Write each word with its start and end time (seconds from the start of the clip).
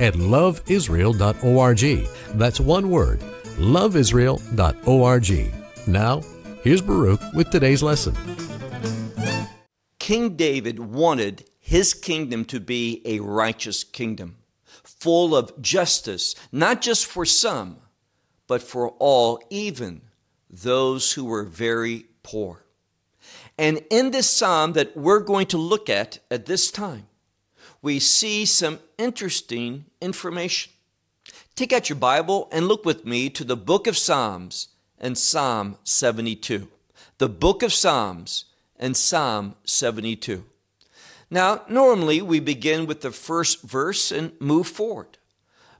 at 0.00 0.14
loveisrael.org. 0.14 2.08
That's 2.38 2.60
one 2.60 2.90
word, 2.90 3.20
loveisrael.org. 3.58 5.54
Now, 5.86 6.22
here's 6.62 6.82
Baruch 6.82 7.20
with 7.34 7.50
today's 7.50 7.82
lesson. 7.82 8.16
King 9.98 10.36
David 10.36 10.78
wanted 10.78 11.44
his 11.58 11.94
kingdom 11.94 12.44
to 12.46 12.58
be 12.58 13.00
a 13.04 13.20
righteous 13.20 13.84
kingdom, 13.84 14.38
full 14.82 15.36
of 15.36 15.62
justice, 15.62 16.34
not 16.50 16.80
just 16.80 17.06
for 17.06 17.24
some, 17.24 17.76
but 18.48 18.60
for 18.60 18.88
all, 18.98 19.40
even 19.50 20.02
those 20.50 21.12
who 21.12 21.24
were 21.24 21.44
very 21.44 22.06
poor. 22.24 22.64
And 23.56 23.82
in 23.90 24.10
this 24.10 24.28
psalm 24.28 24.72
that 24.72 24.96
we're 24.96 25.20
going 25.20 25.46
to 25.48 25.58
look 25.58 25.88
at 25.88 26.18
at 26.30 26.46
this 26.46 26.70
time, 26.70 27.06
we 27.82 27.98
see 27.98 28.44
some 28.44 28.78
interesting 28.98 29.86
information. 30.00 30.72
Take 31.54 31.72
out 31.72 31.88
your 31.88 31.96
Bible 31.98 32.48
and 32.52 32.68
look 32.68 32.84
with 32.84 33.04
me 33.04 33.30
to 33.30 33.44
the 33.44 33.56
book 33.56 33.86
of 33.86 33.96
Psalms 33.96 34.68
and 34.98 35.16
Psalm 35.16 35.76
72. 35.84 36.68
The 37.18 37.28
book 37.28 37.62
of 37.62 37.72
Psalms 37.72 38.46
and 38.78 38.96
Psalm 38.96 39.56
72. 39.64 40.44
Now, 41.30 41.62
normally 41.68 42.22
we 42.22 42.40
begin 42.40 42.86
with 42.86 43.02
the 43.02 43.12
first 43.12 43.62
verse 43.62 44.10
and 44.10 44.32
move 44.40 44.66
forward. 44.66 45.18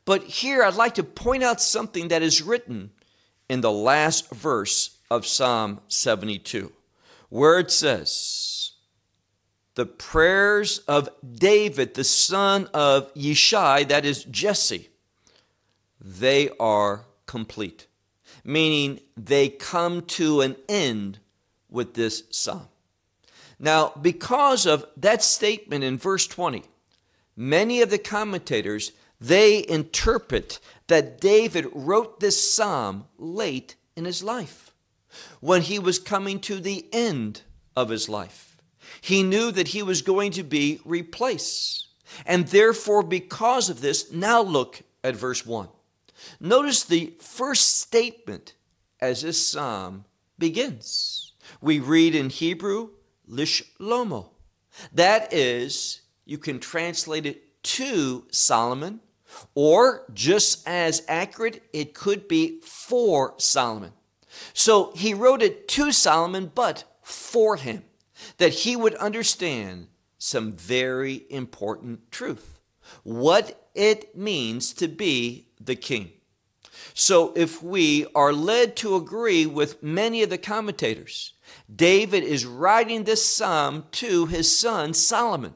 But 0.05 0.23
here 0.25 0.63
I'd 0.63 0.75
like 0.75 0.95
to 0.95 1.03
point 1.03 1.43
out 1.43 1.61
something 1.61 2.09
that 2.09 2.23
is 2.23 2.43
written 2.43 2.91
in 3.49 3.61
the 3.61 3.73
last 3.73 4.31
verse 4.31 4.99
of 5.11 5.27
Psalm 5.27 5.81
72, 5.89 6.73
where 7.29 7.59
it 7.59 7.71
says, 7.71 8.50
the 9.81 9.87
prayers 9.87 10.81
of 10.81 11.09
David, 11.27 11.95
the 11.95 12.05
son 12.05 12.69
of 12.75 13.15
Yishai, 13.15 13.89
that 13.89 14.05
is 14.05 14.25
Jesse, 14.25 14.91
they 15.99 16.51
are 16.61 17.07
complete, 17.25 17.87
meaning 18.45 19.01
they 19.17 19.49
come 19.49 20.03
to 20.03 20.43
an 20.43 20.57
end 20.69 21.19
with 21.71 21.95
this 21.95 22.25
psalm. 22.29 22.69
Now, 23.59 23.95
because 23.99 24.67
of 24.67 24.85
that 24.99 25.23
statement 25.23 25.83
in 25.83 25.97
verse 25.97 26.27
20, 26.27 26.63
many 27.35 27.81
of 27.81 27.89
the 27.89 27.97
commentators 27.97 28.93
they 29.19 29.67
interpret 29.67 30.61
that 30.89 31.23
David 31.23 31.69
wrote 31.73 32.21
this 32.21 32.53
psalm 32.53 33.07
late 33.17 33.77
in 33.97 34.05
his 34.05 34.23
life, 34.23 34.75
when 35.41 35.63
he 35.63 35.79
was 35.79 35.99
coming 35.99 36.39
to 36.41 36.61
the 36.61 36.87
end 36.93 37.41
of 37.75 37.89
his 37.89 38.11
life. 38.11 38.50
He 39.01 39.23
knew 39.23 39.51
that 39.53 39.69
he 39.69 39.83
was 39.83 40.03
going 40.03 40.33
to 40.33 40.43
be 40.43 40.81
replaced. 40.85 41.89
And 42.27 42.47
therefore, 42.49 43.03
because 43.03 43.71
of 43.71 43.81
this, 43.81 44.13
now 44.13 44.43
look 44.43 44.83
at 45.03 45.17
verse 45.17 45.47
1. 45.47 45.69
Notice 46.39 46.85
the 46.85 47.15
first 47.21 47.81
statement 47.81 48.55
as 49.01 49.23
this 49.23 49.47
psalm 49.47 50.05
begins. 50.39 51.33
We 51.61 51.79
read 51.79 52.15
in 52.15 52.31
Hebrew, 52.31 52.91
Lishlomo. 53.29 54.31
That 54.93 55.33
is, 55.33 56.03
you 56.25 56.39
can 56.39 56.59
translate 56.59 57.27
it 57.27 57.63
to 57.63 58.27
Solomon, 58.31 59.01
or 59.55 60.05
just 60.13 60.67
as 60.67 61.03
accurate, 61.09 61.63
it 61.73 61.95
could 61.95 62.29
be 62.29 62.61
for 62.61 63.35
Solomon. 63.39 63.93
So 64.53 64.93
he 64.95 65.15
wrote 65.15 65.43
it 65.43 65.69
to 65.69 65.93
Solomon, 65.93 66.51
but 66.55 66.85
for 67.03 67.57
him 67.57 67.85
that 68.39 68.53
he 68.53 68.77
would 68.77 68.95
understand 68.97 69.89
some 70.19 70.53
very 70.53 71.25
important 71.31 72.11
truth 72.11 72.61
what 73.03 73.69
it 73.75 74.17
means 74.17 74.73
to 74.75 74.89
be 74.89 75.47
the 75.61 75.77
king. 75.77 76.11
So, 76.95 77.33
if 77.37 77.63
we 77.63 78.07
are 78.15 78.33
led 78.33 78.75
to 78.77 78.97
agree 78.97 79.47
with 79.47 79.83
many 79.83 80.23
of 80.23 80.31
the 80.31 80.39
commentators, 80.39 81.35
David 81.75 82.25
is 82.25 82.47
writing 82.47 83.05
this 83.05 83.25
psalm 83.25 83.85
to 83.93 84.27
his 84.27 84.57
son 84.57 84.95
Solomon 84.95 85.55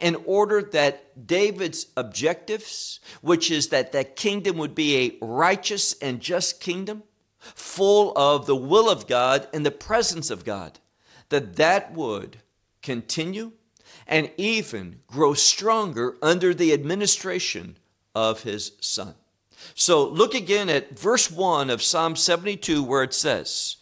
in 0.00 0.16
order 0.26 0.62
that 0.62 1.26
David's 1.26 1.86
objectives, 1.96 3.00
which 3.20 3.50
is 3.50 3.68
that 3.68 3.92
that 3.92 4.16
kingdom 4.16 4.56
would 4.56 4.74
be 4.74 4.96
a 4.96 5.24
righteous 5.24 5.94
and 6.00 6.20
just 6.20 6.60
kingdom, 6.60 7.02
full 7.38 8.12
of 8.16 8.46
the 8.46 8.56
will 8.56 8.88
of 8.88 9.06
God 9.06 9.48
and 9.52 9.66
the 9.66 9.70
presence 9.70 10.30
of 10.30 10.44
God, 10.44 10.78
that 11.34 11.56
that 11.56 11.92
would 11.92 12.36
continue 12.80 13.50
and 14.06 14.30
even 14.36 15.00
grow 15.08 15.34
stronger 15.34 16.16
under 16.22 16.54
the 16.54 16.72
administration 16.72 17.76
of 18.14 18.44
his 18.44 18.70
son. 18.80 19.14
So 19.74 20.08
look 20.08 20.32
again 20.32 20.68
at 20.68 20.96
verse 20.96 21.28
1 21.28 21.70
of 21.70 21.82
Psalm 21.82 22.14
72 22.14 22.84
where 22.84 23.02
it 23.02 23.12
says, 23.12 23.78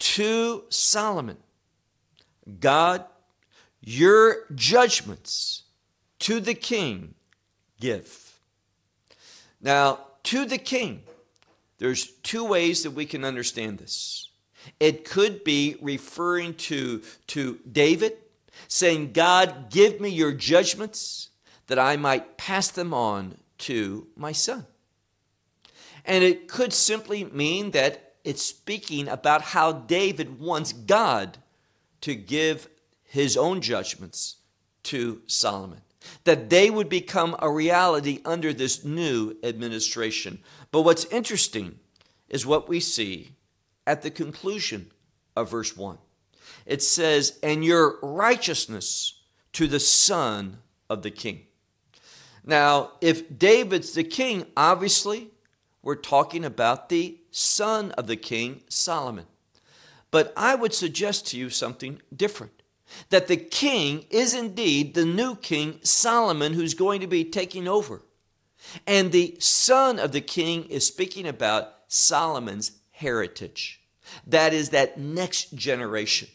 To 0.00 0.64
Solomon, 0.68 1.36
God, 2.58 3.04
your 3.80 4.46
judgments 4.52 5.62
to 6.18 6.40
the 6.40 6.54
king 6.54 7.14
give. 7.78 8.40
Now, 9.60 10.00
to 10.24 10.44
the 10.44 10.58
king, 10.58 11.02
there's 11.78 12.06
two 12.06 12.44
ways 12.44 12.82
that 12.82 12.90
we 12.90 13.06
can 13.06 13.24
understand 13.24 13.78
this. 13.78 14.25
It 14.80 15.04
could 15.04 15.44
be 15.44 15.76
referring 15.80 16.54
to, 16.54 17.02
to 17.28 17.58
David, 17.70 18.16
saying, 18.68 19.12
God, 19.12 19.70
give 19.70 20.00
me 20.00 20.08
your 20.08 20.32
judgments 20.32 21.30
that 21.66 21.78
I 21.78 21.96
might 21.96 22.36
pass 22.36 22.68
them 22.70 22.94
on 22.94 23.36
to 23.58 24.06
my 24.16 24.32
son. 24.32 24.66
And 26.04 26.22
it 26.22 26.48
could 26.48 26.72
simply 26.72 27.24
mean 27.24 27.72
that 27.72 28.14
it's 28.24 28.42
speaking 28.42 29.08
about 29.08 29.42
how 29.42 29.72
David 29.72 30.40
wants 30.40 30.72
God 30.72 31.38
to 32.02 32.14
give 32.14 32.68
his 33.04 33.36
own 33.36 33.60
judgments 33.60 34.36
to 34.84 35.22
Solomon, 35.26 35.80
that 36.24 36.50
they 36.50 36.70
would 36.70 36.88
become 36.88 37.34
a 37.38 37.50
reality 37.50 38.20
under 38.24 38.52
this 38.52 38.84
new 38.84 39.36
administration. 39.42 40.38
But 40.70 40.82
what's 40.82 41.04
interesting 41.06 41.78
is 42.28 42.46
what 42.46 42.68
we 42.68 42.80
see 42.80 43.32
at 43.86 44.02
the 44.02 44.10
conclusion 44.10 44.90
of 45.34 45.50
verse 45.50 45.76
1. 45.76 45.98
It 46.64 46.82
says, 46.82 47.38
And 47.42 47.64
your 47.64 47.98
righteousness 48.02 49.20
to 49.52 49.66
the 49.66 49.80
son 49.80 50.58
of 50.90 51.02
the 51.02 51.10
king. 51.10 51.46
Now, 52.44 52.92
if 53.00 53.38
David's 53.38 53.92
the 53.92 54.04
king, 54.04 54.46
obviously 54.56 55.30
we're 55.82 55.96
talking 55.96 56.44
about 56.44 56.88
the 56.88 57.18
son 57.30 57.92
of 57.92 58.06
the 58.06 58.16
king, 58.16 58.62
Solomon. 58.68 59.26
But 60.10 60.32
I 60.36 60.54
would 60.54 60.72
suggest 60.72 61.26
to 61.28 61.36
you 61.36 61.50
something 61.50 62.00
different 62.14 62.62
that 63.10 63.26
the 63.26 63.36
king 63.36 64.06
is 64.10 64.32
indeed 64.32 64.94
the 64.94 65.04
new 65.04 65.34
king, 65.36 65.80
Solomon, 65.82 66.52
who's 66.52 66.74
going 66.74 67.00
to 67.00 67.06
be 67.06 67.24
taking 67.24 67.66
over. 67.66 68.02
And 68.86 69.12
the 69.12 69.36
son 69.38 69.98
of 69.98 70.12
the 70.12 70.20
king 70.20 70.64
is 70.64 70.86
speaking 70.86 71.26
about 71.26 71.74
Solomon's 71.88 72.72
heritage. 72.96 73.80
That 74.26 74.54
is 74.54 74.70
that 74.70 74.98
next 74.98 75.54
generation. 75.54 76.28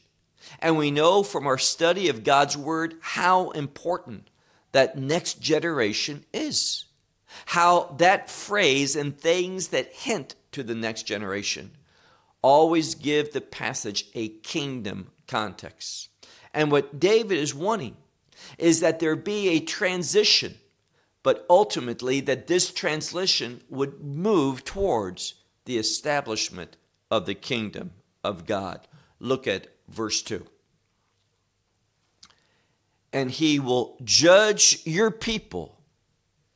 And 0.59 0.77
we 0.77 0.91
know 0.91 1.23
from 1.23 1.47
our 1.47 1.57
study 1.57 2.07
of 2.09 2.23
God's 2.23 2.55
Word 2.55 2.95
how 3.01 3.49
important 3.51 4.29
that 4.71 4.97
next 4.97 5.41
generation 5.41 6.25
is. 6.33 6.85
How 7.47 7.95
that 7.97 8.29
phrase 8.29 8.95
and 8.95 9.17
things 9.17 9.69
that 9.69 9.93
hint 9.93 10.35
to 10.51 10.63
the 10.63 10.75
next 10.75 11.03
generation 11.03 11.71
always 12.41 12.95
give 12.95 13.31
the 13.31 13.41
passage 13.41 14.07
a 14.13 14.29
kingdom 14.29 15.11
context. 15.27 16.09
And 16.53 16.71
what 16.71 16.99
David 16.99 17.37
is 17.37 17.55
wanting 17.55 17.95
is 18.57 18.81
that 18.81 18.99
there 18.99 19.15
be 19.15 19.49
a 19.49 19.59
transition, 19.59 20.55
but 21.23 21.45
ultimately 21.49 22.19
that 22.21 22.47
this 22.47 22.71
transition 22.71 23.61
would 23.69 24.03
move 24.03 24.65
towards 24.65 25.35
the 25.71 25.77
establishment 25.77 26.75
of 27.09 27.25
the 27.25 27.33
kingdom 27.33 27.91
of 28.25 28.45
God. 28.45 28.89
Look 29.19 29.47
at 29.47 29.67
verse 29.87 30.21
2. 30.21 30.45
And 33.13 33.31
he 33.31 33.57
will 33.57 33.97
judge 34.03 34.81
your 34.85 35.11
people 35.11 35.79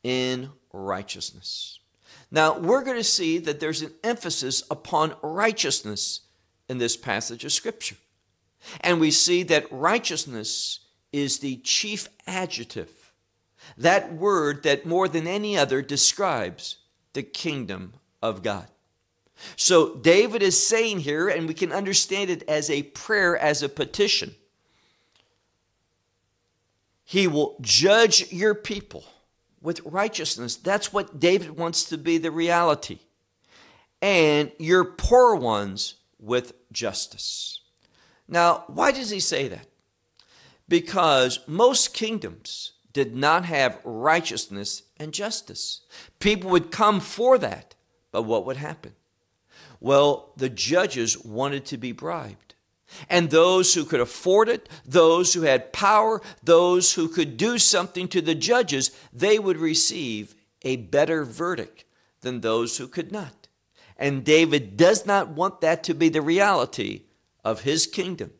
in 0.03 0.49
righteousness. 0.73 1.79
Now, 2.29 2.59
we're 2.59 2.83
going 2.83 2.97
to 2.97 3.05
see 3.05 3.37
that 3.37 3.61
there's 3.61 3.81
an 3.81 3.93
emphasis 4.03 4.63
upon 4.69 5.15
righteousness 5.23 6.21
in 6.67 6.77
this 6.77 6.97
passage 6.97 7.45
of 7.45 7.53
Scripture. 7.53 7.95
And 8.81 8.99
we 8.99 9.11
see 9.11 9.43
that 9.43 9.71
righteousness 9.71 10.81
is 11.13 11.39
the 11.39 11.55
chief 11.57 12.09
adjective, 12.27 13.13
that 13.77 14.11
word 14.11 14.63
that 14.63 14.85
more 14.85 15.07
than 15.07 15.25
any 15.25 15.57
other 15.57 15.81
describes 15.81 16.79
the 17.13 17.23
kingdom 17.23 17.93
of 18.21 18.43
God. 18.43 18.67
So 19.55 19.95
David 19.95 20.41
is 20.41 20.67
saying 20.67 20.99
here, 20.99 21.27
and 21.27 21.47
we 21.47 21.53
can 21.53 21.71
understand 21.71 22.29
it 22.29 22.43
as 22.47 22.69
a 22.69 22.83
prayer, 22.83 23.37
as 23.37 23.61
a 23.61 23.69
petition. 23.69 24.35
He 27.03 27.27
will 27.27 27.57
judge 27.61 28.31
your 28.31 28.55
people 28.55 29.05
with 29.61 29.81
righteousness. 29.85 30.55
That's 30.55 30.91
what 30.91 31.19
David 31.19 31.57
wants 31.57 31.83
to 31.85 31.97
be 31.97 32.17
the 32.17 32.31
reality. 32.31 32.99
And 34.01 34.51
your 34.57 34.83
poor 34.83 35.35
ones 35.35 35.95
with 36.19 36.53
justice. 36.71 37.59
Now, 38.27 38.63
why 38.67 38.91
does 38.91 39.09
he 39.09 39.19
say 39.19 39.47
that? 39.47 39.67
Because 40.67 41.39
most 41.47 41.93
kingdoms 41.93 42.71
did 42.91 43.15
not 43.15 43.45
have 43.45 43.79
righteousness 43.83 44.83
and 44.97 45.13
justice. 45.13 45.81
People 46.19 46.49
would 46.51 46.71
come 46.71 46.99
for 46.99 47.37
that, 47.37 47.75
but 48.11 48.23
what 48.23 48.45
would 48.45 48.57
happen? 48.57 48.93
Well, 49.85 50.33
the 50.35 50.49
judges 50.49 51.15
wanted 51.23 51.65
to 51.65 51.77
be 51.77 51.91
bribed. 51.91 52.55
And 53.07 53.29
those 53.29 53.75
who 53.75 53.85
could 53.85 53.99
afford 53.99 54.49
it, 54.49 54.67
those 54.83 55.35
who 55.35 55.43
had 55.43 55.73
power, 55.73 56.23
those 56.41 56.93
who 56.93 57.07
could 57.07 57.37
do 57.37 57.59
something 57.59 58.07
to 58.07 58.19
the 58.19 58.33
judges, 58.33 58.89
they 59.13 59.37
would 59.37 59.57
receive 59.57 60.33
a 60.63 60.77
better 60.77 61.23
verdict 61.23 61.85
than 62.21 62.41
those 62.41 62.79
who 62.79 62.87
could 62.87 63.11
not. 63.11 63.47
And 63.95 64.25
David 64.25 64.75
does 64.75 65.05
not 65.05 65.29
want 65.29 65.61
that 65.61 65.83
to 65.83 65.93
be 65.93 66.09
the 66.09 66.19
reality 66.19 67.03
of 67.43 67.61
his 67.61 67.85
kingdom 67.85 68.31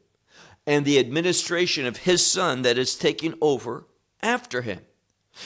and 0.66 0.84
the 0.84 0.98
administration 0.98 1.86
of 1.86 1.98
his 1.98 2.26
son 2.26 2.64
that 2.64 2.80
is 2.80 2.96
taking 2.96 3.36
over 3.40 3.86
after 4.20 4.64
him. 4.64 4.80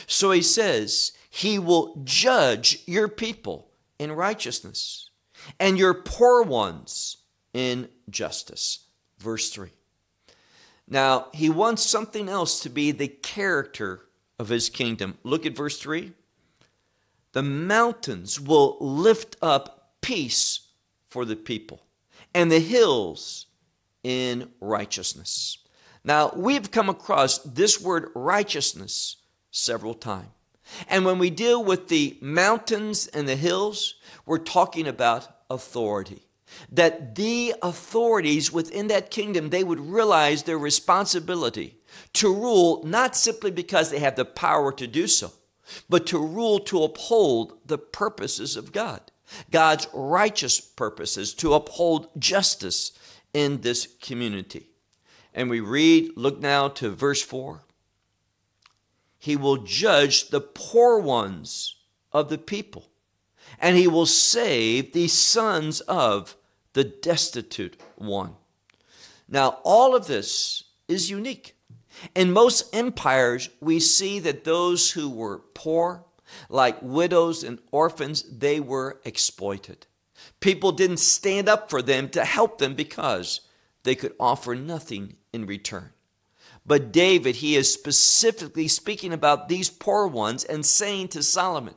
So 0.07 0.31
he 0.31 0.43
says, 0.43 1.11
He 1.29 1.59
will 1.59 2.01
judge 2.05 2.83
your 2.85 3.09
people 3.09 3.71
in 3.99 4.13
righteousness 4.13 5.08
and 5.59 5.77
your 5.77 5.93
poor 5.93 6.43
ones 6.43 7.17
in 7.53 7.89
justice. 8.09 8.85
Verse 9.17 9.49
3. 9.49 9.69
Now, 10.87 11.27
he 11.33 11.49
wants 11.49 11.83
something 11.85 12.27
else 12.27 12.59
to 12.61 12.69
be 12.69 12.91
the 12.91 13.07
character 13.07 14.01
of 14.39 14.49
his 14.49 14.69
kingdom. 14.69 15.17
Look 15.23 15.45
at 15.45 15.55
verse 15.55 15.79
3. 15.79 16.13
The 17.33 17.43
mountains 17.43 18.39
will 18.39 18.77
lift 18.79 19.35
up 19.41 19.93
peace 20.01 20.61
for 21.09 21.25
the 21.25 21.35
people, 21.35 21.81
and 22.33 22.51
the 22.51 22.59
hills 22.59 23.47
in 24.03 24.49
righteousness. 24.59 25.57
Now, 26.03 26.31
we've 26.35 26.71
come 26.71 26.89
across 26.89 27.39
this 27.39 27.81
word 27.81 28.09
righteousness 28.15 29.17
several 29.51 29.93
times. 29.93 30.29
And 30.87 31.03
when 31.03 31.19
we 31.19 31.29
deal 31.29 31.63
with 31.63 31.87
the 31.87 32.17
mountains 32.21 33.07
and 33.07 33.27
the 33.27 33.35
hills, 33.35 33.95
we're 34.25 34.37
talking 34.37 34.87
about 34.87 35.27
authority. 35.49 36.25
That 36.71 37.15
the 37.15 37.53
authorities 37.61 38.51
within 38.51 38.87
that 38.87 39.11
kingdom, 39.11 39.49
they 39.49 39.63
would 39.63 39.79
realize 39.79 40.43
their 40.43 40.57
responsibility 40.57 41.77
to 42.13 42.33
rule 42.33 42.83
not 42.83 43.15
simply 43.15 43.51
because 43.51 43.89
they 43.89 43.99
have 43.99 44.15
the 44.15 44.25
power 44.25 44.71
to 44.73 44.87
do 44.87 45.07
so, 45.07 45.31
but 45.87 46.07
to 46.07 46.17
rule 46.17 46.59
to 46.59 46.83
uphold 46.83 47.59
the 47.65 47.77
purposes 47.77 48.55
of 48.55 48.71
God, 48.71 49.01
God's 49.51 49.87
righteous 49.93 50.59
purposes, 50.59 51.33
to 51.35 51.53
uphold 51.53 52.09
justice 52.17 52.93
in 53.33 53.61
this 53.61 53.87
community. 54.01 54.69
And 55.33 55.49
we 55.49 55.59
read, 55.59 56.11
look 56.15 56.39
now 56.39 56.69
to 56.69 56.89
verse 56.89 57.21
4. 57.21 57.61
He 59.19 59.35
will 59.35 59.57
judge 59.57 60.29
the 60.29 60.41
poor 60.41 60.97
ones 60.97 61.75
of 62.11 62.29
the 62.29 62.37
people, 62.37 62.88
and 63.59 63.77
he 63.77 63.87
will 63.87 64.05
save 64.05 64.93
the 64.93 65.07
sons 65.07 65.81
of 65.81 66.35
the 66.73 66.83
destitute 66.83 67.79
one. 67.95 68.35
Now, 69.27 69.59
all 69.63 69.95
of 69.95 70.07
this 70.07 70.63
is 70.87 71.09
unique. 71.09 71.55
In 72.15 72.31
most 72.31 72.73
empires, 72.73 73.49
we 73.59 73.79
see 73.79 74.19
that 74.19 74.43
those 74.43 74.91
who 74.91 75.09
were 75.09 75.39
poor, 75.53 76.05
like 76.49 76.77
widows 76.81 77.43
and 77.43 77.59
orphans, 77.71 78.23
they 78.23 78.59
were 78.59 79.01
exploited. 79.03 79.85
People 80.39 80.71
didn't 80.71 80.97
stand 80.97 81.49
up 81.49 81.69
for 81.69 81.81
them 81.81 82.09
to 82.09 82.23
help 82.23 82.57
them 82.57 82.75
because 82.75 83.41
they 83.83 83.95
could 83.95 84.13
offer 84.19 84.55
nothing 84.55 85.15
in 85.33 85.45
return. 85.45 85.91
But 86.65 86.91
David, 86.91 87.37
he 87.37 87.55
is 87.55 87.73
specifically 87.73 88.67
speaking 88.67 89.11
about 89.11 89.49
these 89.49 89.69
poor 89.69 90.07
ones 90.07 90.43
and 90.43 90.65
saying 90.65 91.09
to 91.09 91.23
Solomon, 91.23 91.75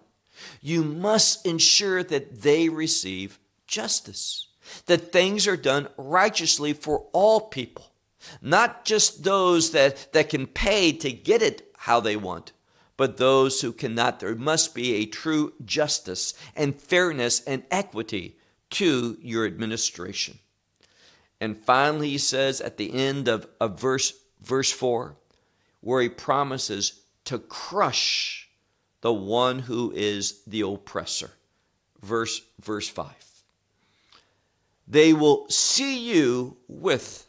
You 0.61 0.85
must 0.85 1.45
ensure 1.47 2.03
that 2.05 2.43
they 2.43 2.69
receive 2.69 3.39
justice, 3.67 4.49
that 4.87 5.13
things 5.13 5.47
are 5.47 5.57
done 5.57 5.89
righteously 5.97 6.73
for 6.73 7.07
all 7.13 7.41
people, 7.41 7.93
not 8.41 8.85
just 8.85 9.25
those 9.25 9.71
that, 9.73 10.13
that 10.13 10.29
can 10.29 10.47
pay 10.47 10.93
to 10.93 11.13
get 11.13 11.43
it 11.43 11.73
how 11.79 12.01
they 12.01 12.17
want, 12.17 12.53
but 12.97 13.17
those 13.17 13.61
who 13.61 13.73
cannot. 13.73 14.21
There 14.21 14.35
must 14.35 14.75
be 14.75 14.95
a 14.95 15.07
true 15.07 15.55
justice 15.65 16.35
and 16.55 16.79
fairness 16.79 17.43
and 17.45 17.65
equity 17.71 18.37
to 18.71 19.19
your 19.21 19.47
administration. 19.47 20.39
And 21.41 21.59
finally, 21.59 22.11
he 22.11 22.19
says 22.19 22.61
at 22.61 22.77
the 22.77 22.95
end 22.95 23.27
of, 23.27 23.49
of 23.61 23.81
verse, 23.81 24.13
verse 24.41 24.71
4, 24.71 25.17
where 25.81 26.01
he 26.01 26.09
promises 26.09 27.01
to 27.25 27.39
crush 27.39 28.42
the 29.03 29.13
one 29.13 29.61
who 29.61 29.93
is 29.95 30.41
the 30.47 30.63
oppressor. 30.63 31.31
Verse, 32.03 32.43
verse 32.61 32.89
5. 32.89 33.09
They 34.89 35.13
will 35.13 35.49
see 35.49 35.99
you 35.99 36.57
with 36.67 37.27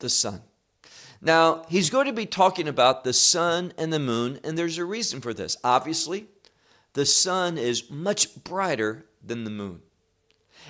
the 0.00 0.10
sun. 0.10 0.42
Now, 1.22 1.64
he's 1.68 1.88
going 1.88 2.06
to 2.06 2.12
be 2.12 2.26
talking 2.26 2.68
about 2.68 3.04
the 3.04 3.12
sun 3.12 3.72
and 3.78 3.92
the 3.92 3.98
moon, 3.98 4.38
and 4.44 4.58
there's 4.58 4.76
a 4.76 4.84
reason 4.84 5.20
for 5.20 5.32
this. 5.32 5.56
Obviously, 5.64 6.26
the 6.92 7.06
sun 7.06 7.56
is 7.56 7.90
much 7.90 8.42
brighter 8.44 9.06
than 9.24 9.44
the 9.44 9.50
moon 9.50 9.80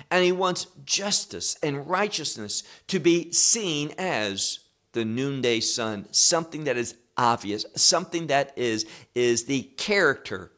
and 0.09 0.23
he 0.23 0.31
wants 0.31 0.67
justice 0.85 1.57
and 1.61 1.89
righteousness 1.89 2.63
to 2.87 2.99
be 2.99 3.31
seen 3.31 3.93
as 3.97 4.59
the 4.93 5.05
noonday 5.05 5.59
sun, 5.59 6.07
something 6.11 6.63
that 6.63 6.77
is 6.77 6.95
obvious, 7.17 7.65
something 7.75 8.27
that 8.27 8.53
is, 8.55 8.85
is 9.15 9.45
the 9.45 9.63
character 9.77 10.51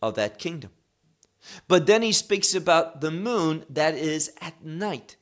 of 0.00 0.14
that 0.16 0.38
kingdom. 0.38 0.70
But 1.68 1.86
then 1.86 2.02
he 2.02 2.12
speaks 2.12 2.54
about 2.54 3.00
the 3.00 3.10
moon 3.10 3.64
that 3.70 3.94
is 3.94 4.32
at 4.40 4.64
night. 4.64 5.16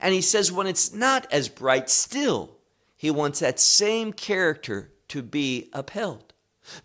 And 0.00 0.14
he 0.14 0.20
says, 0.20 0.52
when 0.52 0.66
it's 0.66 0.92
not 0.92 1.26
as 1.32 1.48
bright, 1.48 1.90
still, 1.90 2.56
he 2.96 3.10
wants 3.10 3.40
that 3.40 3.58
same 3.58 4.12
character 4.12 4.92
to 5.08 5.22
be 5.22 5.70
upheld, 5.72 6.32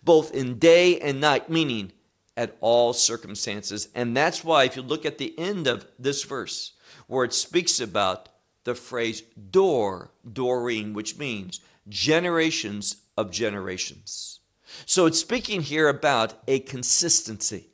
both 0.04 0.34
in 0.34 0.58
day 0.58 1.00
and 1.00 1.22
night, 1.22 1.50
meaning 1.50 1.92
at 2.38 2.58
all 2.60 2.94
circumstances. 2.94 3.90
And 3.96 4.16
that's 4.16 4.44
why, 4.44 4.64
if 4.64 4.76
you 4.76 4.82
look 4.82 5.06
at 5.06 5.18
the 5.18 5.38
end 5.38 5.68
of 5.68 5.86
this 6.00 6.24
verse, 6.24 6.74
where 7.08 7.26
it 7.26 7.34
speaks 7.34 7.80
about 7.80 8.30
the 8.64 8.76
phrase 8.76 9.22
dor, 9.52 10.12
doreen, 10.30 10.94
which 10.94 11.18
means 11.18 11.60
generations 11.88 12.98
of 13.18 13.32
generations. 13.32 14.40
So 14.86 15.06
it's 15.06 15.20
speaking 15.20 15.62
here 15.62 15.88
about 15.88 16.34
a 16.48 16.60
consistency, 16.60 17.70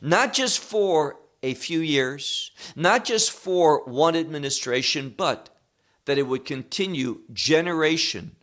not 0.00 0.32
just 0.32 0.58
for 0.58 1.16
a 1.42 1.54
few 1.54 1.80
years, 1.80 2.50
not 2.74 3.04
just 3.04 3.30
for 3.30 3.84
one 3.84 4.16
administration, 4.16 5.14
but 5.16 5.50
that 6.06 6.18
it 6.18 6.26
would 6.26 6.44
continue 6.44 7.20
generation 7.32 8.36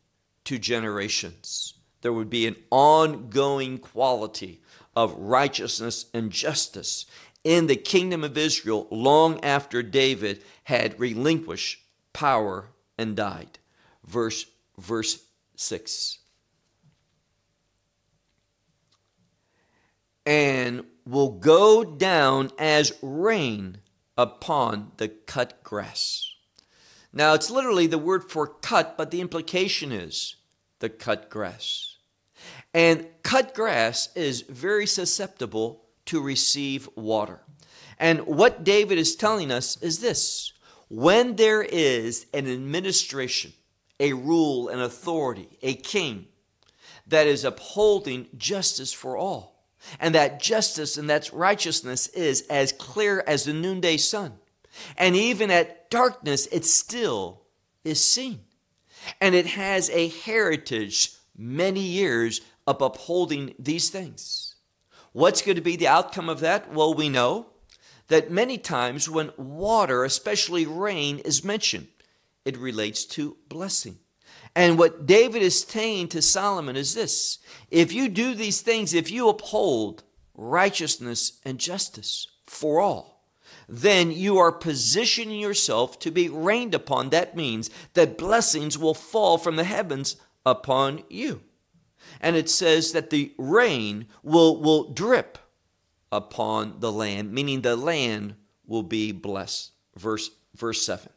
to 0.45 0.59
generations. 0.59 1.73
There 2.01 2.13
would 2.13 2.29
be 2.29 2.45
an 2.47 2.57
ongoing 2.69 3.77
quality 3.77 4.61
of 4.95 5.15
righteousness 5.17 6.05
and 6.13 6.31
justice 6.31 7.05
in 7.43 7.67
the 7.67 7.75
kingdom 7.75 8.23
of 8.23 8.37
Israel 8.37 8.87
long 8.91 9.43
after 9.43 9.81
David 9.81 10.43
had 10.65 10.99
relinquished 10.99 11.81
power 12.13 12.69
and 12.97 13.15
died. 13.15 13.59
Verse, 14.05 14.45
verse 14.77 15.23
6. 15.55 16.19
And 20.25 20.85
will 21.05 21.31
go 21.31 21.83
down 21.83 22.51
as 22.57 22.93
rain 23.01 23.79
upon 24.17 24.91
the 24.97 25.09
cut 25.09 25.63
grass. 25.63 26.29
Now, 27.11 27.33
it's 27.33 27.51
literally 27.51 27.87
the 27.87 27.97
word 27.97 28.31
for 28.31 28.47
cut, 28.47 28.97
but 28.97 29.11
the 29.11 29.21
implication 29.21 29.91
is 29.91 30.35
the 30.79 30.89
cut 30.89 31.29
grass. 31.29 31.97
And 32.73 33.07
cut 33.21 33.53
grass 33.53 34.09
is 34.15 34.41
very 34.41 34.87
susceptible 34.87 35.83
to 36.05 36.21
receive 36.21 36.89
water. 36.95 37.41
And 37.99 38.25
what 38.25 38.63
David 38.63 38.97
is 38.97 39.15
telling 39.15 39.51
us 39.51 39.81
is 39.81 39.99
this 39.99 40.53
when 40.89 41.35
there 41.35 41.61
is 41.61 42.25
an 42.33 42.47
administration, 42.47 43.53
a 43.99 44.13
rule, 44.13 44.69
an 44.69 44.81
authority, 44.81 45.57
a 45.61 45.75
king 45.75 46.27
that 47.07 47.27
is 47.27 47.43
upholding 47.43 48.27
justice 48.35 48.91
for 48.91 49.17
all, 49.17 49.52
and 49.99 50.15
that 50.15 50.41
justice 50.41 50.97
and 50.97 51.09
that 51.09 51.31
righteousness 51.33 52.07
is 52.07 52.41
as 52.49 52.71
clear 52.71 53.23
as 53.27 53.43
the 53.43 53.53
noonday 53.53 53.97
sun, 53.97 54.33
and 54.97 55.15
even 55.15 55.51
at 55.51 55.89
darkness, 55.89 56.47
it 56.51 56.65
still 56.65 57.43
is 57.83 58.03
seen. 58.03 58.41
And 59.19 59.35
it 59.35 59.47
has 59.47 59.89
a 59.89 60.07
heritage 60.07 61.11
many 61.35 61.81
years 61.81 62.41
of 62.65 62.81
upholding 62.81 63.53
these 63.59 63.89
things. 63.89 64.55
What's 65.11 65.41
going 65.41 65.57
to 65.57 65.61
be 65.61 65.75
the 65.75 65.87
outcome 65.87 66.29
of 66.29 66.39
that? 66.39 66.73
Well, 66.73 66.93
we 66.93 67.09
know 67.09 67.47
that 68.07 68.31
many 68.31 68.57
times 68.57 69.09
when 69.09 69.31
water, 69.37 70.03
especially 70.03 70.65
rain, 70.65 71.19
is 71.19 71.43
mentioned, 71.43 71.87
it 72.45 72.57
relates 72.57 73.05
to 73.05 73.37
blessing. 73.47 73.99
And 74.55 74.77
what 74.77 75.05
David 75.05 75.41
is 75.41 75.61
saying 75.61 76.09
to 76.09 76.21
Solomon 76.21 76.75
is 76.75 76.93
this 76.93 77.39
if 77.71 77.91
you 77.91 78.09
do 78.09 78.35
these 78.35 78.61
things, 78.61 78.93
if 78.93 79.11
you 79.11 79.29
uphold 79.29 80.03
righteousness 80.35 81.39
and 81.43 81.59
justice 81.59 82.27
for 82.45 82.79
all, 82.79 83.25
then 83.67 84.11
you 84.11 84.37
are 84.37 84.51
positioning 84.51 85.39
yourself 85.39 85.97
to 85.99 86.11
be 86.11 86.29
rained 86.29 86.75
upon. 86.75 87.09
That 87.09 87.35
means 87.35 87.69
that 87.93 88.17
blessings 88.17 88.77
will 88.77 88.93
fall 88.93 89.37
from 89.37 89.55
the 89.55 89.63
heavens 89.63 90.17
upon 90.45 91.03
you. 91.09 91.41
And 92.19 92.35
it 92.35 92.49
says 92.49 92.91
that 92.91 93.09
the 93.09 93.33
rain 93.37 94.07
will, 94.21 94.61
will 94.61 94.91
drip 94.91 95.37
upon 96.11 96.79
the 96.79 96.91
land, 96.91 97.31
meaning 97.31 97.61
the 97.61 97.75
land 97.75 98.35
will 98.67 98.83
be 98.83 99.11
blessed. 99.11 99.71
Verse, 99.95 100.29
verse 100.55 100.85
7. 100.85 101.09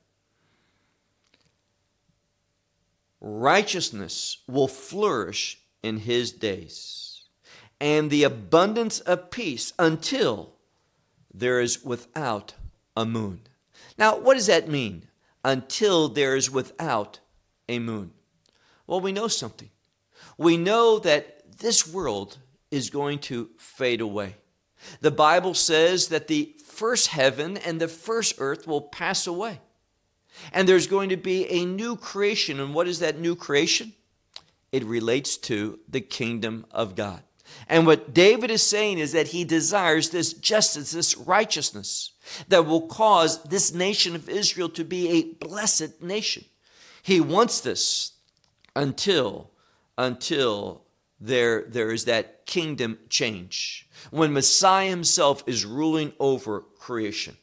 Righteousness 3.28 4.38
will 4.46 4.68
flourish 4.68 5.58
in 5.82 5.98
his 5.98 6.30
days, 6.30 7.24
and 7.80 8.08
the 8.08 8.22
abundance 8.22 9.00
of 9.00 9.32
peace 9.32 9.72
until 9.80 10.52
there 11.34 11.60
is 11.60 11.84
without 11.84 12.54
a 12.96 13.04
moon. 13.04 13.40
Now, 13.98 14.16
what 14.16 14.34
does 14.34 14.46
that 14.46 14.68
mean? 14.68 15.08
Until 15.44 16.08
there 16.08 16.36
is 16.36 16.52
without 16.52 17.18
a 17.68 17.80
moon. 17.80 18.12
Well, 18.86 19.00
we 19.00 19.10
know 19.10 19.26
something. 19.26 19.70
We 20.38 20.56
know 20.56 21.00
that 21.00 21.58
this 21.58 21.84
world 21.84 22.38
is 22.70 22.90
going 22.90 23.18
to 23.20 23.50
fade 23.58 24.00
away. 24.00 24.36
The 25.00 25.10
Bible 25.10 25.54
says 25.54 26.08
that 26.08 26.28
the 26.28 26.54
first 26.64 27.08
heaven 27.08 27.56
and 27.56 27.80
the 27.80 27.88
first 27.88 28.34
earth 28.38 28.68
will 28.68 28.82
pass 28.82 29.26
away. 29.26 29.58
And 30.52 30.68
there's 30.68 30.86
going 30.86 31.08
to 31.10 31.16
be 31.16 31.46
a 31.48 31.64
new 31.64 31.96
creation. 31.96 32.60
And 32.60 32.74
what 32.74 32.88
is 32.88 32.98
that 33.00 33.18
new 33.18 33.36
creation? 33.36 33.92
It 34.72 34.84
relates 34.84 35.36
to 35.38 35.78
the 35.88 36.00
kingdom 36.00 36.66
of 36.70 36.94
God. 36.94 37.22
And 37.68 37.86
what 37.86 38.12
David 38.12 38.50
is 38.50 38.62
saying 38.62 38.98
is 38.98 39.12
that 39.12 39.28
he 39.28 39.44
desires 39.44 40.10
this 40.10 40.32
justice, 40.32 40.90
this 40.90 41.16
righteousness 41.16 42.12
that 42.48 42.66
will 42.66 42.88
cause 42.88 43.42
this 43.44 43.72
nation 43.72 44.14
of 44.14 44.28
Israel 44.28 44.68
to 44.70 44.84
be 44.84 45.08
a 45.08 45.46
blessed 45.46 46.02
nation. 46.02 46.44
He 47.02 47.20
wants 47.20 47.60
this 47.60 48.12
until 48.74 49.50
until 49.98 50.82
there, 51.20 51.62
there 51.62 51.90
is 51.90 52.04
that 52.04 52.46
kingdom 52.46 52.98
change 53.08 53.88
when 54.10 54.32
Messiah 54.32 54.90
himself 54.90 55.42
is 55.46 55.64
ruling 55.64 56.12
over 56.20 56.60
creation. 56.60 57.36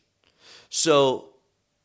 So, 0.70 1.33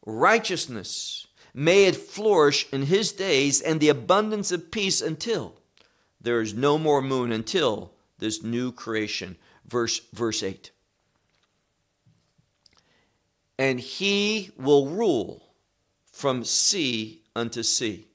righteousness, 0.08 1.26
may 1.52 1.84
it 1.84 1.96
flourish 1.96 2.66
in 2.72 2.82
his 2.82 3.12
days 3.12 3.60
and 3.60 3.80
the 3.80 3.88
abundance 3.88 4.50
of 4.50 4.70
peace 4.70 5.00
until 5.00 5.54
there 6.20 6.40
is 6.40 6.54
no 6.54 6.78
more 6.78 7.02
moon, 7.02 7.30
until 7.30 7.92
this 8.18 8.42
new 8.42 8.72
creation. 8.72 9.36
Verse, 9.66 10.00
verse 10.12 10.42
8. 10.42 10.70
And 13.58 13.78
he 13.80 14.50
will 14.56 14.86
rule 14.86 15.42
from 16.10 16.44
sea 16.44 17.22
unto 17.36 17.62
sea, 17.62 18.06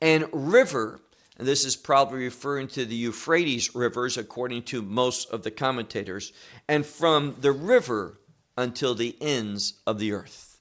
and 0.00 0.26
river 0.32 1.00
and 1.36 1.48
this 1.48 1.64
is 1.64 1.74
probably 1.74 2.24
referring 2.24 2.68
to 2.68 2.84
the 2.84 2.94
Euphrates 2.94 3.74
rivers, 3.74 4.16
according 4.16 4.62
to 4.64 4.82
most 4.82 5.30
of 5.30 5.42
the 5.42 5.50
commentators, 5.50 6.32
and 6.68 6.86
from 6.86 7.36
the 7.40 7.50
river 7.50 8.20
until 8.56 8.94
the 8.94 9.16
ends 9.20 9.80
of 9.84 9.98
the 9.98 10.12
earth. 10.12 10.53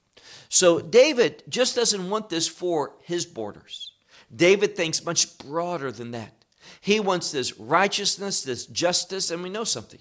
So 0.50 0.80
David 0.80 1.44
just 1.50 1.76
doesn't 1.76 2.10
want 2.10 2.30
this 2.30 2.48
for 2.48 2.94
his 3.04 3.26
borders. 3.26 3.92
David 4.34 4.76
thinks 4.76 5.06
much 5.06 5.38
broader 5.40 5.92
than 5.92 6.12
that. 6.12 6.34
He 6.82 7.00
wants 7.00 7.32
this 7.32 7.58
righteousness, 7.60 8.44
this 8.44 8.66
justice, 8.66 9.32
and 9.32 9.44
we 9.44 9.50
know 9.50 9.64
something. 9.64 10.00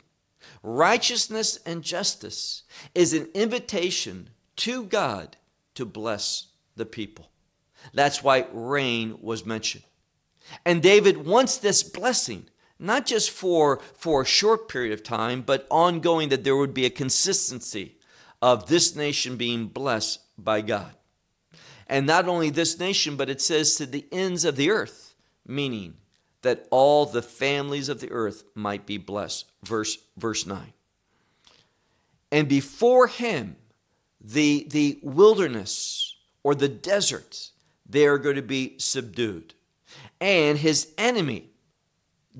Righteousness 0.62 1.58
and 1.66 1.82
justice 1.82 2.62
is 2.94 3.12
an 3.12 3.28
invitation 3.34 4.30
to 4.56 4.84
God 4.84 5.36
to 5.74 5.84
bless 5.84 6.48
the 6.76 6.86
people. 6.86 7.30
That's 7.92 8.22
why 8.22 8.46
rain 8.52 9.18
was 9.20 9.44
mentioned. 9.44 9.84
And 10.64 10.82
David 10.82 11.26
wants 11.26 11.56
this 11.56 11.82
blessing, 11.82 12.46
not 12.78 13.06
just 13.06 13.30
for, 13.30 13.80
for 13.96 14.22
a 14.22 14.26
short 14.26 14.68
period 14.68 14.92
of 14.92 15.02
time, 15.02 15.42
but 15.42 15.66
ongoing, 15.70 16.28
that 16.28 16.44
there 16.44 16.56
would 16.56 16.74
be 16.74 16.84
a 16.84 16.90
consistency 16.90 17.96
of 18.42 18.66
this 18.66 18.94
nation 18.94 19.36
being 19.36 19.66
blessed 19.66 20.20
by 20.36 20.60
God. 20.60 20.94
And 21.86 22.06
not 22.06 22.28
only 22.28 22.50
this 22.50 22.78
nation, 22.78 23.16
but 23.16 23.30
it 23.30 23.40
says 23.40 23.76
to 23.76 23.86
the 23.86 24.06
ends 24.12 24.44
of 24.44 24.56
the 24.56 24.70
earth, 24.70 25.14
meaning 25.46 25.94
that 26.42 26.66
all 26.70 27.06
the 27.06 27.22
families 27.22 27.88
of 27.88 28.00
the 28.00 28.10
earth 28.10 28.44
might 28.54 28.84
be 28.84 28.98
blessed. 28.98 29.50
Verse, 29.64 29.96
verse 30.18 30.44
9. 30.44 30.74
And 32.30 32.48
before 32.48 33.06
him, 33.06 33.56
the, 34.20 34.66
the 34.70 34.98
wilderness 35.02 36.16
or 36.42 36.54
the 36.54 36.68
desert, 36.68 37.50
they 37.88 38.06
are 38.06 38.18
going 38.18 38.36
to 38.36 38.42
be 38.42 38.76
subdued 38.78 39.54
and 40.22 40.56
his 40.56 40.92
enemy, 40.96 41.50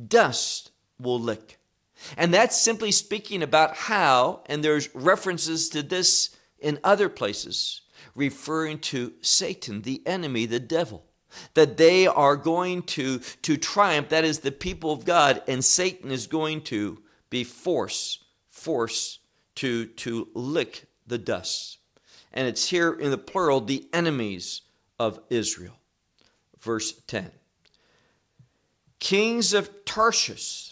dust 0.08 0.70
will 1.00 1.18
lick. 1.18 1.58
And 2.16 2.32
that's 2.32 2.60
simply 2.60 2.92
speaking 2.92 3.42
about 3.42 3.76
how, 3.76 4.42
and 4.46 4.64
there's 4.64 4.94
references 4.94 5.68
to 5.70 5.82
this 5.82 6.36
in 6.58 6.78
other 6.84 7.08
places, 7.08 7.82
referring 8.14 8.78
to 8.78 9.12
Satan, 9.20 9.82
the 9.82 10.02
enemy, 10.06 10.46
the 10.46 10.60
devil, 10.60 11.04
that 11.54 11.76
they 11.76 12.06
are 12.06 12.36
going 12.36 12.82
to, 12.82 13.18
to 13.42 13.56
triumph. 13.56 14.10
That 14.10 14.24
is 14.24 14.40
the 14.40 14.52
people 14.52 14.92
of 14.92 15.04
God, 15.04 15.42
and 15.48 15.64
Satan 15.64 16.10
is 16.10 16.26
going 16.26 16.62
to 16.62 17.02
be 17.30 17.44
forced, 17.44 18.24
forced 18.50 19.20
to, 19.56 19.86
to 19.86 20.28
lick 20.34 20.86
the 21.06 21.18
dust. 21.18 21.78
And 22.32 22.46
it's 22.46 22.68
here 22.68 22.92
in 22.92 23.10
the 23.10 23.18
plural, 23.18 23.60
the 23.60 23.88
enemies 23.92 24.62
of 24.98 25.20
Israel. 25.30 25.78
Verse 26.58 26.92
10 27.06 27.32
kings 29.02 29.52
of 29.52 29.84
Tarshish 29.84 30.71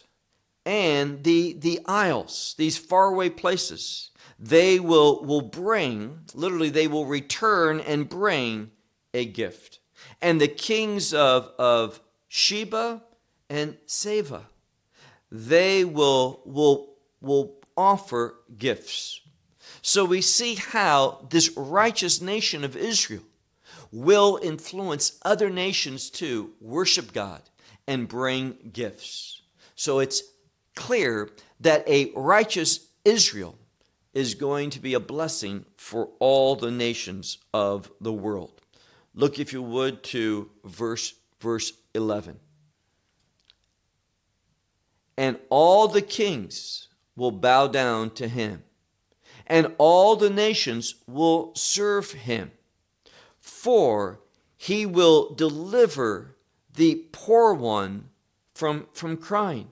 and 0.67 1.25
the, 1.25 1.55
the 1.55 1.81
isles, 1.87 2.55
these 2.59 2.77
faraway 2.77 3.31
places, 3.31 4.11
they 4.39 4.81
will, 4.81 5.25
will 5.25 5.43
bring, 5.43 6.21
literally, 6.35 6.71
they 6.71 6.87
will 6.87 7.07
return 7.07 7.81
and 7.81 8.09
bring 8.09 8.71
a 9.13 9.25
gift. 9.25 9.81
And 10.23 10.41
the 10.41 10.49
kings 10.49 11.13
of, 11.13 11.51
of 11.59 12.01
Sheba 12.29 13.03
and 13.49 13.77
Seba, 13.87 14.47
they 15.31 15.85
will, 15.85 16.43
will, 16.45 16.95
will 17.21 17.57
offer 17.77 18.37
gifts. 18.57 19.21
So 19.83 20.05
we 20.05 20.21
see 20.21 20.57
how 20.57 21.27
this 21.31 21.51
righteous 21.57 22.21
nation 22.21 22.65
of 22.65 22.77
Israel 22.77 23.23
will 23.91 24.39
influence 24.43 25.19
other 25.23 25.51
nations 25.51 26.11
to 26.11 26.53
worship 26.61 27.13
God 27.13 27.43
and 27.87 28.07
bring 28.07 28.71
gifts. 28.73 29.43
So 29.75 29.99
it's 29.99 30.23
clear 30.81 31.29
that 31.61 31.87
a 31.87 32.11
righteous 32.17 32.89
Israel 33.05 33.59
is 34.15 34.35
going 34.35 34.71
to 34.71 34.81
be 34.81 34.95
a 34.95 35.01
blessing 35.01 35.67
for 35.77 36.09
all 36.19 36.57
the 36.57 36.71
nations 36.71 37.39
of 37.55 37.93
the 38.01 38.13
world. 38.13 38.61
Look, 39.15 39.39
if 39.39 39.53
you 39.53 39.63
would, 39.63 40.03
to 40.05 40.51
verse, 40.65 41.15
verse 41.39 41.73
11. 41.95 42.41
And 45.17 45.39
all 45.51 45.87
the 45.87 46.03
kings 46.03 46.89
will 47.15 47.31
bow 47.31 47.67
down 47.69 48.11
to 48.11 48.27
him, 48.27 48.63
and 49.47 49.75
all 49.77 50.17
the 50.17 50.31
nations 50.31 50.95
will 51.07 51.53
serve 51.55 52.13
him, 52.13 52.53
for 53.39 54.21
he 54.57 54.87
will 54.87 55.35
deliver 55.35 56.37
the 56.75 57.05
poor 57.13 57.53
one 57.53 58.09
from, 58.55 58.87
from 58.95 59.19
crying, 59.19 59.69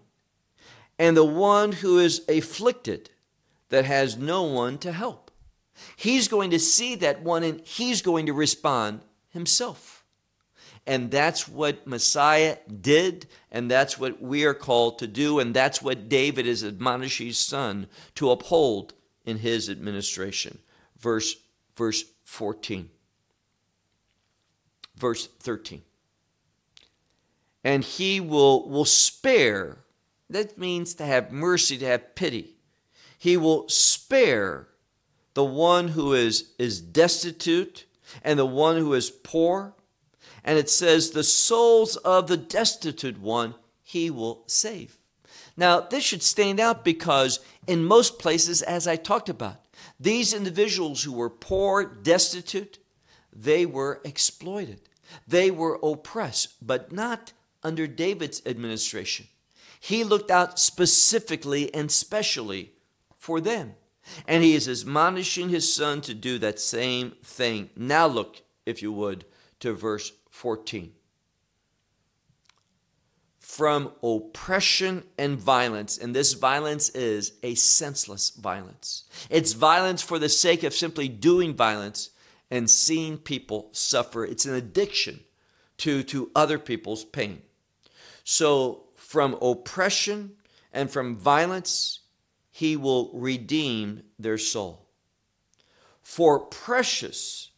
and 0.99 1.17
the 1.17 1.25
one 1.25 1.73
who 1.73 1.99
is 1.99 2.23
afflicted 2.29 3.11
that 3.69 3.85
has 3.85 4.17
no 4.17 4.43
one 4.43 4.79
to 4.79 4.93
help. 4.93 5.31
He's 5.97 6.29
going 6.29 6.51
to 6.51 6.59
see 6.59 6.95
that 6.97 7.23
one 7.23 7.45
and 7.45 7.61
he's 7.61 8.03
going 8.03 8.27
to 8.27 8.33
respond 8.33 9.01
himself. 9.29 10.05
And 10.87 11.11
that's 11.11 11.47
what 11.47 11.87
Messiah 11.87 12.57
did, 12.81 13.27
and 13.53 13.71
that's 13.71 13.99
what 13.99 14.23
we 14.23 14.47
are 14.47 14.55
called 14.55 14.99
to 15.01 15.07
do, 15.07 15.39
and 15.39 15.53
that's 15.53 15.83
what 15.83 16.09
David 16.09 16.47
is 16.47 16.65
admonishing 16.65 17.27
his 17.27 17.37
son 17.37 17.89
to 18.15 18.31
uphold 18.31 18.95
in 19.27 19.37
his 19.37 19.69
administration. 19.69 20.59
Verse, 20.99 21.37
verse 21.77 22.05
14. 22.25 22.89
Verse 24.97 25.29
13. 25.41 25.83
And 27.63 27.85
he 27.85 28.19
will, 28.19 28.67
will 28.67 28.87
spare, 28.87 29.77
that 30.31 30.59
means 30.59 30.95
to 30.95 31.07
have 31.07 31.33
mercy, 31.33 31.79
to 31.79 31.87
have 31.87 32.15
pity. 32.15 32.55
He 33.19 33.37
will 33.37 33.69
spare 33.69 34.69
the 35.35 35.45
one 35.45 35.89
who 35.89 36.13
is, 36.13 36.53
is 36.59 36.81
destitute 36.81 37.85
and 38.23 38.39
the 38.39 38.47
one 38.47 38.77
who 38.77 38.95
is 38.95 39.11
poor 39.11 39.75
and 40.49 40.59
it 40.59 40.71
says, 40.71 41.11
The 41.11 41.25
souls 41.25 41.97
of 41.97 42.27
the 42.27 42.39
destitute 42.39 43.21
one 43.21 43.55
he 43.83 44.09
will 44.09 44.45
save. 44.47 44.99
Now, 45.59 45.81
this 45.81 46.05
should 46.05 46.23
stand 46.23 46.59
out 46.59 46.87
because 46.87 47.41
in 47.67 47.85
most 47.85 48.19
places, 48.19 48.63
as 48.63 48.87
I 48.87 48.97
talked 48.97 49.29
about, 49.29 49.57
these 50.01 50.33
individuals 50.33 51.03
who 51.03 51.13
were 51.13 51.29
poor, 51.29 51.85
destitute, 51.85 52.79
they 53.31 53.67
were 53.67 54.01
exploited. 54.05 54.81
They 55.27 55.51
were 55.51 55.79
oppressed, 55.83 56.67
but 56.67 56.93
not 56.93 57.35
under 57.63 57.87
David's 57.87 58.41
administration. 58.47 59.27
He 59.81 60.05
looked 60.05 60.31
out 60.31 60.59
specifically 60.59 61.73
and 61.73 61.91
specially 61.91 62.73
for 63.17 63.41
them. 63.41 63.75
And 64.27 64.43
he 64.43 64.55
is 64.55 64.69
admonishing 64.69 65.51
his 65.51 65.73
son 65.73 66.01
to 66.03 66.15
do 66.15 66.39
that 66.39 66.59
same 66.59 67.13
thing. 67.23 67.71
Now, 67.77 68.07
look, 68.07 68.43
if 68.65 68.83
you 68.83 68.93
would, 68.93 69.25
to 69.61 69.75
verse 69.75 70.13
14. 70.31 70.93
From 73.39 73.93
oppression 74.03 75.05
and 75.19 75.39
violence, 75.39 75.99
and 75.99 76.15
this 76.15 76.35
violence 76.35 76.91
is 76.91 77.33
a 77.43 77.55
senseless 77.55 78.31
violence. 78.31 79.05
It's 79.31 79.53
violence 79.53 80.03
for 80.03 80.19
the 80.19 80.29
sake 80.29 80.63
of 80.63 80.75
simply 80.75 81.09
doing 81.09 81.55
violence 81.55 82.11
and 82.51 82.71
seeing 82.71 83.19
people 83.19 83.69
suffer. 83.73 84.25
It's 84.25 84.47
an 84.47 84.55
addiction 84.55 85.21
to, 85.79 86.03
to 86.05 86.31
other 86.35 86.59
people's 86.59 87.05
pain. 87.05 87.43
So, 88.25 88.88
from 89.09 89.39
oppression 89.41 90.33
and 90.71 90.91
from 90.91 91.17
violence, 91.17 92.01
he 92.51 92.77
will 92.77 93.11
redeem 93.15 94.03
their 94.19 94.37
soul. 94.37 94.87
For 96.03 96.41
precious 96.41 97.51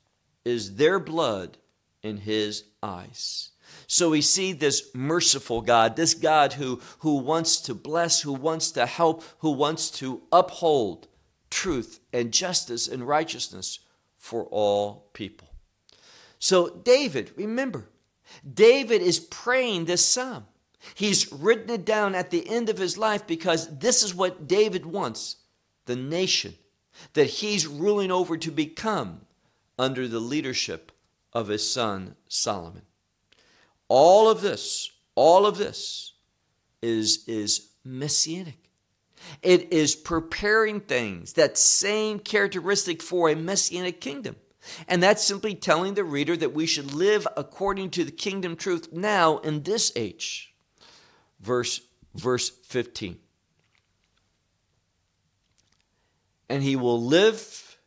is 0.45 0.76
their 0.76 1.00
blood 1.00 1.59
in 2.04 2.19
his 2.19 2.66
eyes. 2.85 3.50
So 3.88 4.11
we 4.11 4.21
see 4.21 4.52
this 4.52 4.95
merciful 4.95 5.61
God, 5.61 5.97
this 5.97 6.14
God 6.14 6.52
who, 6.52 6.80
who 7.00 7.16
wants 7.16 7.61
to 7.62 7.75
bless, 7.75 8.21
who 8.21 8.33
wants 8.33 8.71
to 8.71 8.87
help, 8.87 9.25
who 9.38 9.50
wants 9.50 9.90
to 9.99 10.23
uphold 10.30 11.09
truth 11.50 11.99
and 12.12 12.33
justice 12.33 12.87
and 12.87 13.09
righteousness 13.09 13.80
for 14.16 14.45
all 14.45 15.09
people. 15.14 15.49
So, 16.38 16.69
David, 16.69 17.33
remember, 17.35 17.88
David 18.49 19.02
is 19.02 19.19
praying 19.19 19.87
this 19.87 20.07
psalm. 20.07 20.47
He's 20.94 21.30
written 21.32 21.70
it 21.70 21.84
down 21.84 22.14
at 22.14 22.30
the 22.30 22.49
end 22.49 22.68
of 22.68 22.78
his 22.78 22.96
life 22.96 23.26
because 23.26 23.78
this 23.78 24.02
is 24.02 24.14
what 24.14 24.49
David 24.49 24.87
wants 24.87 25.37
the 25.87 25.96
nation 25.96 26.54
that 27.14 27.26
he's 27.26 27.66
ruling 27.66 28.10
over 28.10 28.36
to 28.36 28.50
become 28.50 29.23
under 29.78 30.06
the 30.06 30.21
leadership 30.21 30.93
of 31.32 31.49
his 31.49 31.71
son 31.71 32.16
Solomon. 32.28 32.82
All 33.88 34.28
of 34.30 34.40
this, 34.40 34.90
all 35.14 35.47
of 35.47 35.58
this 35.58 36.14
is, 36.82 37.25
is 37.26 37.71
messianic. 37.84 38.71
It 39.43 39.73
is 39.73 39.95
preparing 39.95 40.80
things, 40.80 41.34
that 41.34 41.58
same 41.58 42.21
characteristic 42.21 43.02
for 43.02 43.28
a 43.28 43.36
messianic 43.36 44.00
kingdom. 44.00 44.36
And 44.86 45.02
that's 45.02 45.25
simply 45.25 45.54
telling 45.54 45.95
the 45.95 46.04
reader 46.04 46.36
that 46.36 46.54
we 46.54 46.66
should 46.66 46.93
live 46.93 47.26
according 47.36 47.90
to 47.90 48.04
the 48.04 48.10
kingdom 48.10 48.56
truth 48.56 48.93
now 48.93 49.38
in 49.38 49.62
this 49.62 49.93
age. 49.97 50.50
Verse, 51.41 51.81
verse 52.15 52.50
15. 52.50 53.19
And 56.49 56.63
he 56.63 56.76
will 56.76 57.00
live 57.00 57.79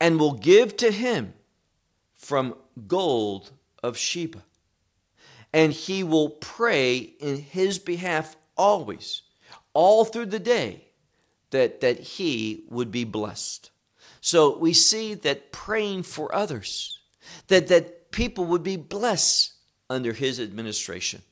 and 0.00 0.20
will 0.20 0.34
give 0.34 0.76
to 0.78 0.90
him 0.90 1.34
from 2.14 2.54
gold 2.86 3.50
of 3.82 3.96
Sheba. 3.96 4.42
And 5.52 5.72
he 5.72 6.02
will 6.02 6.30
pray 6.30 6.96
in 6.96 7.38
his 7.38 7.78
behalf 7.78 8.36
always, 8.56 9.22
all 9.72 10.04
through 10.04 10.26
the 10.26 10.38
day, 10.38 10.88
that, 11.50 11.80
that 11.80 12.00
he 12.00 12.64
would 12.68 12.90
be 12.90 13.04
blessed. 13.04 13.70
So 14.20 14.58
we 14.58 14.72
see 14.72 15.14
that 15.14 15.52
praying 15.52 16.04
for 16.04 16.34
others, 16.34 16.98
that, 17.48 17.68
that 17.68 18.10
people 18.10 18.46
would 18.46 18.62
be 18.62 18.76
blessed 18.76 19.52
under 19.90 20.12
his 20.12 20.40
administration, 20.40 21.22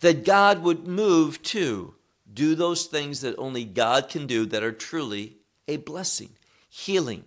that 0.00 0.24
God 0.24 0.62
would 0.62 0.86
move 0.86 1.42
to 1.42 1.94
do 2.32 2.54
those 2.54 2.86
things 2.86 3.20
that 3.20 3.36
only 3.38 3.64
God 3.64 4.08
can 4.08 4.26
do 4.26 4.46
that 4.46 4.62
are 4.62 4.72
truly 4.72 5.36
a 5.68 5.76
blessing, 5.76 6.30
healing, 6.68 7.24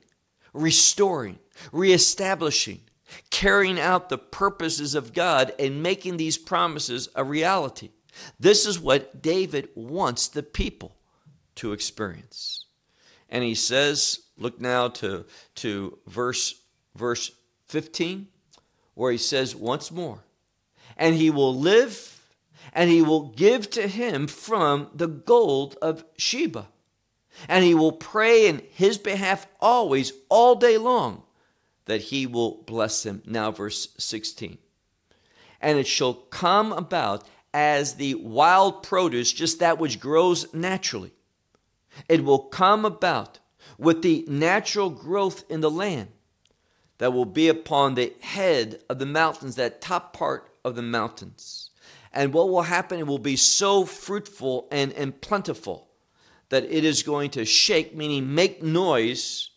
restoring, 0.53 1.39
reestablishing, 1.71 2.81
carrying 3.29 3.79
out 3.79 4.09
the 4.09 4.17
purposes 4.17 4.95
of 4.95 5.13
God 5.13 5.53
and 5.59 5.83
making 5.83 6.17
these 6.17 6.37
promises 6.37 7.09
a 7.15 7.23
reality. 7.23 7.89
This 8.39 8.65
is 8.65 8.79
what 8.79 9.21
David 9.21 9.69
wants 9.75 10.27
the 10.27 10.43
people 10.43 10.95
to 11.55 11.73
experience. 11.73 12.65
And 13.29 13.43
he 13.43 13.55
says, 13.55 14.21
look 14.37 14.59
now 14.59 14.89
to, 14.89 15.25
to 15.55 15.97
verse, 16.07 16.61
verse 16.95 17.31
15, 17.67 18.27
where 18.93 19.11
he 19.11 19.17
says 19.17 19.55
once 19.55 19.91
more, 19.91 20.23
and 20.97 21.15
he 21.15 21.29
will 21.29 21.53
live 21.53 22.14
and 22.73 22.89
he 22.89 23.01
will 23.01 23.29
give 23.29 23.69
to 23.71 23.87
him 23.87 24.27
from 24.27 24.89
the 24.93 25.07
gold 25.07 25.77
of 25.81 26.03
Sheba. 26.17 26.67
And 27.49 27.63
he 27.63 27.73
will 27.75 27.91
pray 27.91 28.47
in 28.47 28.61
his 28.71 28.97
behalf 28.97 29.47
always, 29.59 30.13
all 30.29 30.55
day 30.55 30.77
long 30.77 31.23
that 31.85 32.01
he 32.01 32.25
will 32.25 32.63
bless 32.65 33.05
him. 33.05 33.21
Now, 33.25 33.51
verse 33.51 33.89
16. 33.97 34.57
And 35.61 35.77
it 35.77 35.87
shall 35.87 36.13
come 36.13 36.71
about 36.71 37.27
as 37.53 37.95
the 37.95 38.15
wild 38.15 38.83
produce, 38.83 39.31
just 39.31 39.59
that 39.59 39.79
which 39.79 39.99
grows 39.99 40.53
naturally. 40.53 41.11
It 42.09 42.23
will 42.23 42.39
come 42.39 42.83
about 42.83 43.39
with 43.77 44.01
the 44.01 44.25
natural 44.27 44.89
growth 44.89 45.43
in 45.49 45.61
the 45.61 45.71
land 45.71 46.09
that 46.97 47.13
will 47.13 47.25
be 47.25 47.47
upon 47.47 47.95
the 47.95 48.13
head 48.21 48.81
of 48.89 48.99
the 48.99 49.05
mountains, 49.05 49.55
that 49.55 49.81
top 49.81 50.13
part 50.13 50.49
of 50.63 50.75
the 50.75 50.81
mountains. 50.81 51.69
And 52.15 52.33
what 52.33 52.49
will 52.49 52.61
happen? 52.61 52.99
It 52.99 53.07
will 53.07 53.19
be 53.19 53.35
so 53.35 53.85
fruitful 53.85 54.69
and, 54.71 54.93
and 54.93 55.19
plentiful 55.19 55.89
that 56.49 56.63
it 56.63 56.85
is 56.85 57.03
going 57.03 57.31
to 57.31 57.43
shake, 57.43 57.93
meaning 57.93 58.33
make 58.33 58.63
noise 58.63 59.49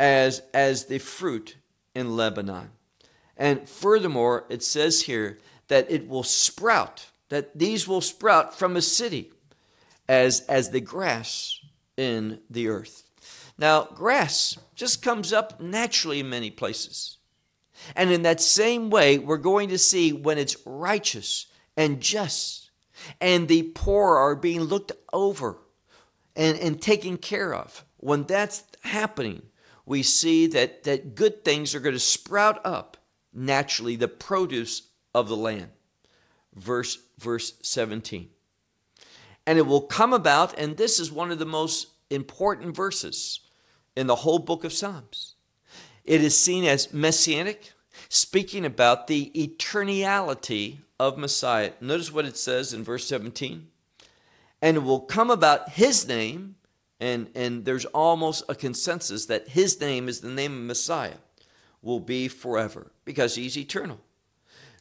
as, 0.00 0.42
as 0.52 0.86
the 0.86 0.98
fruit 0.98 1.56
in 1.94 2.16
Lebanon. 2.16 2.70
And 3.36 3.68
furthermore, 3.68 4.46
it 4.48 4.64
says 4.64 5.02
here 5.02 5.38
that 5.68 5.88
it 5.90 6.08
will 6.08 6.24
sprout, 6.24 7.06
that 7.28 7.56
these 7.56 7.86
will 7.86 8.00
sprout 8.00 8.58
from 8.58 8.76
a 8.76 8.82
city 8.82 9.32
as, 10.08 10.40
as 10.40 10.70
the 10.70 10.80
grass 10.80 11.60
in 11.96 12.40
the 12.50 12.66
earth. 12.68 13.04
Now, 13.58 13.84
grass 13.84 14.58
just 14.74 15.02
comes 15.02 15.32
up 15.32 15.60
naturally 15.60 16.20
in 16.20 16.28
many 16.28 16.50
places. 16.50 17.18
And 17.94 18.10
in 18.10 18.22
that 18.22 18.40
same 18.40 18.90
way, 18.90 19.18
we're 19.18 19.36
going 19.36 19.68
to 19.68 19.78
see 19.78 20.12
when 20.12 20.38
it's 20.38 20.56
righteous 20.66 21.46
and 21.76 22.00
just, 22.00 22.70
and 23.20 23.48
the 23.48 23.62
poor 23.74 24.16
are 24.16 24.34
being 24.34 24.62
looked 24.62 24.92
over 25.12 25.58
and, 26.34 26.58
and 26.58 26.80
taken 26.80 27.16
care 27.16 27.54
of. 27.54 27.84
When 27.98 28.24
that's 28.24 28.64
happening, 28.82 29.42
we 29.84 30.02
see 30.02 30.46
that, 30.48 30.84
that 30.84 31.14
good 31.14 31.44
things 31.44 31.74
are 31.74 31.80
going 31.80 31.94
to 31.94 32.00
sprout 32.00 32.60
up 32.64 32.96
naturally, 33.32 33.96
the 33.96 34.08
produce 34.08 34.82
of 35.14 35.28
the 35.28 35.36
land. 35.36 35.68
Verse, 36.54 36.98
verse 37.18 37.54
17. 37.62 38.30
And 39.46 39.58
it 39.58 39.66
will 39.66 39.82
come 39.82 40.12
about, 40.12 40.58
and 40.58 40.76
this 40.76 40.98
is 40.98 41.12
one 41.12 41.30
of 41.30 41.38
the 41.38 41.46
most 41.46 41.88
important 42.10 42.74
verses 42.74 43.40
in 43.94 44.06
the 44.06 44.16
whole 44.16 44.38
book 44.38 44.64
of 44.64 44.72
Psalms. 44.72 45.34
It 46.04 46.22
is 46.22 46.38
seen 46.38 46.64
as 46.64 46.92
messianic, 46.92 47.72
speaking 48.08 48.64
about 48.64 49.06
the 49.06 49.30
eternality 49.34 50.78
of 50.98 51.18
Messiah. 51.18 51.72
Notice 51.80 52.12
what 52.12 52.24
it 52.24 52.36
says 52.36 52.72
in 52.72 52.84
verse 52.84 53.06
17. 53.06 53.68
And 54.62 54.76
it 54.76 54.80
will 54.80 55.00
come 55.00 55.30
about 55.30 55.70
his 55.70 56.08
name 56.08 56.56
and, 56.98 57.28
and 57.34 57.64
there's 57.64 57.84
almost 57.86 58.44
a 58.48 58.54
consensus 58.54 59.26
that 59.26 59.48
his 59.48 59.80
name 59.80 60.08
is 60.08 60.20
the 60.20 60.30
name 60.30 60.56
of 60.56 60.64
Messiah, 60.64 61.18
will 61.82 62.00
be 62.00 62.28
forever 62.28 62.90
because 63.04 63.34
he's 63.34 63.56
eternal. 63.56 64.00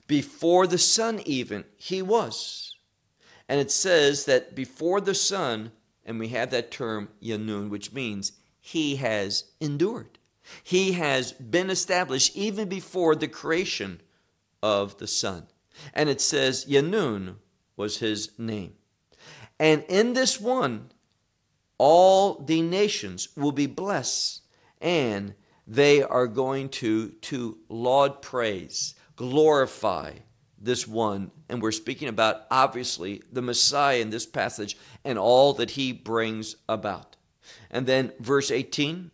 Before 0.07 0.65
the 0.67 0.77
sun, 0.77 1.21
even, 1.25 1.65
he 1.75 2.01
was. 2.01 2.77
And 3.49 3.59
it 3.59 3.71
says 3.71 4.25
that 4.25 4.55
before 4.55 5.01
the 5.01 5.15
sun, 5.15 5.71
and 6.05 6.19
we 6.19 6.29
have 6.29 6.51
that 6.51 6.71
term 6.71 7.09
Yanun, 7.21 7.69
which 7.69 7.91
means 7.91 8.33
he 8.61 8.95
has 8.97 9.45
endured. 9.59 10.19
He 10.63 10.93
has 10.93 11.31
been 11.33 11.69
established 11.69 12.35
even 12.35 12.69
before 12.69 13.15
the 13.15 13.27
creation 13.27 14.01
of 14.61 14.97
the 14.99 15.07
sun. 15.07 15.47
And 15.93 16.09
it 16.09 16.21
says 16.21 16.65
Yanun 16.65 17.35
was 17.75 17.99
his 17.99 18.31
name. 18.37 18.73
And 19.59 19.83
in 19.87 20.13
this 20.13 20.39
one, 20.39 20.91
all 21.77 22.35
the 22.35 22.61
nations 22.61 23.29
will 23.35 23.51
be 23.51 23.67
blessed, 23.67 24.41
and 24.81 25.33
they 25.67 26.01
are 26.03 26.27
going 26.27 26.69
to, 26.69 27.09
to 27.09 27.57
laud 27.69 28.21
praise, 28.21 28.95
glorify 29.15 30.13
this 30.59 30.87
one. 30.87 31.31
And 31.49 31.61
we're 31.61 31.71
speaking 31.71 32.07
about, 32.07 32.45
obviously, 32.49 33.21
the 33.31 33.41
Messiah 33.41 33.99
in 33.99 34.09
this 34.09 34.25
passage 34.25 34.77
and 35.03 35.17
all 35.17 35.53
that 35.53 35.71
he 35.71 35.91
brings 35.91 36.55
about. 36.67 37.15
And 37.69 37.85
then 37.85 38.11
verse 38.19 38.51
18 38.51 39.11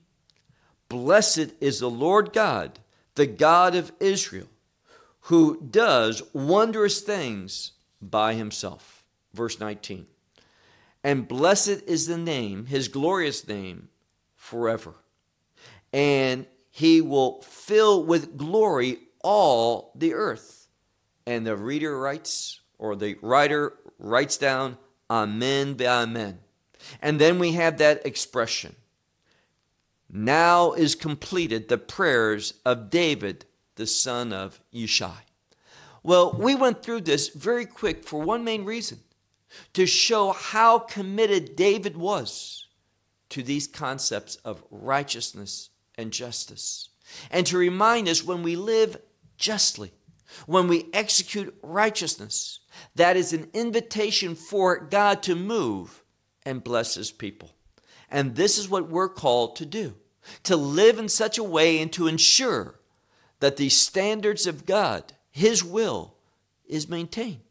Blessed 0.89 1.53
is 1.61 1.79
the 1.79 1.89
Lord 1.89 2.33
God, 2.33 2.79
the 3.15 3.27
God 3.27 3.75
of 3.75 3.93
Israel, 3.99 4.47
who 5.25 5.61
does 5.61 6.21
wondrous 6.33 7.01
things 7.01 7.73
by 8.01 8.33
himself. 8.33 9.03
Verse 9.33 9.59
19 9.59 10.07
and 11.03 11.27
blessed 11.27 11.83
is 11.87 12.07
the 12.07 12.17
name, 12.17 12.67
his 12.67 12.87
glorious 12.87 13.47
name, 13.47 13.89
forever. 14.35 14.93
And 15.91 16.45
he 16.69 17.01
will 17.01 17.41
fill 17.41 18.03
with 18.03 18.37
glory 18.37 18.99
all 19.23 19.91
the 19.95 20.13
earth. 20.13 20.67
And 21.25 21.45
the 21.45 21.57
reader 21.57 21.99
writes, 21.99 22.61
or 22.77 22.95
the 22.95 23.17
writer 23.21 23.73
writes 23.97 24.37
down, 24.37 24.77
Amen, 25.09 25.75
Amen. 25.81 26.39
And 27.01 27.19
then 27.19 27.39
we 27.39 27.53
have 27.53 27.77
that 27.77 28.05
expression. 28.05 28.75
Now 30.09 30.73
is 30.73 30.95
completed 30.95 31.67
the 31.67 31.77
prayers 31.77 32.55
of 32.65 32.89
David, 32.89 33.45
the 33.75 33.87
son 33.87 34.33
of 34.33 34.59
Yishai. 34.73 35.17
Well, 36.03 36.33
we 36.33 36.55
went 36.55 36.83
through 36.83 37.01
this 37.01 37.29
very 37.29 37.65
quick 37.65 38.03
for 38.03 38.21
one 38.21 38.43
main 38.43 38.65
reason 38.65 38.99
to 39.73 39.85
show 39.85 40.31
how 40.31 40.79
committed 40.79 41.55
David 41.55 41.97
was 41.97 42.67
to 43.29 43.43
these 43.43 43.67
concepts 43.67 44.35
of 44.37 44.63
righteousness 44.71 45.69
and 45.95 46.11
justice. 46.11 46.89
And 47.29 47.45
to 47.47 47.57
remind 47.57 48.07
us 48.07 48.23
when 48.23 48.43
we 48.43 48.55
live 48.55 48.97
justly, 49.37 49.91
when 50.45 50.67
we 50.67 50.89
execute 50.93 51.55
righteousness, 51.61 52.59
that 52.95 53.17
is 53.17 53.33
an 53.33 53.49
invitation 53.53 54.35
for 54.35 54.79
God 54.79 55.21
to 55.23 55.35
move 55.35 56.03
and 56.45 56.63
bless 56.63 56.95
his 56.95 57.11
people. 57.11 57.51
And 58.09 58.35
this 58.35 58.57
is 58.57 58.69
what 58.69 58.89
we're 58.89 59.09
called 59.09 59.55
to 59.57 59.65
do 59.65 59.95
to 60.43 60.55
live 60.55 60.99
in 60.99 61.09
such 61.09 61.39
a 61.39 61.43
way 61.43 61.81
and 61.81 61.91
to 61.91 62.07
ensure 62.07 62.75
that 63.41 63.57
the 63.57 63.69
standards 63.69 64.47
of 64.47 64.65
God, 64.65 65.13
his 65.29 65.63
will, 65.63 66.15
is 66.67 66.87
maintained. 66.87 67.41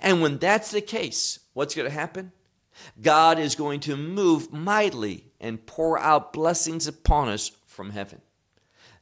And 0.00 0.22
when 0.22 0.38
that's 0.38 0.70
the 0.70 0.80
case, 0.80 1.40
what's 1.52 1.74
going 1.74 1.88
to 1.88 1.94
happen? 1.94 2.32
God 3.00 3.38
is 3.38 3.54
going 3.54 3.80
to 3.80 3.96
move 3.96 4.52
mightily 4.52 5.24
and 5.40 5.64
pour 5.66 5.98
out 5.98 6.32
blessings 6.32 6.86
upon 6.86 7.28
us 7.28 7.52
from 7.66 7.90
heaven. 7.90 8.22